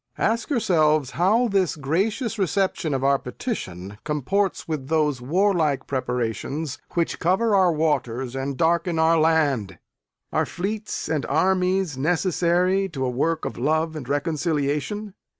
Ask 0.17 0.49
yourselves 0.49 1.11
how 1.11 1.47
this 1.47 1.75
gracious 1.75 2.39
reception 2.39 2.95
of 2.95 3.03
our 3.03 3.19
petition 3.19 3.99
comports 4.03 4.67
with 4.67 4.87
those 4.87 5.21
warlike 5.21 5.85
preparations 5.85 6.79
which 6.95 7.19
cover 7.19 7.53
our 7.55 7.71
waters 7.71 8.35
and 8.35 8.57
darken 8.57 8.97
our 8.97 9.19
land. 9.19 9.77
Are 10.33 10.47
fleets 10.47 11.07
and 11.07 11.23
armies 11.27 11.99
necessary 11.99 12.89
to 12.89 13.05
a 13.05 13.11
work 13.11 13.45
of 13.45 13.59
love 13.59 13.95
and 13.95 14.09
reconciliation? 14.09 15.13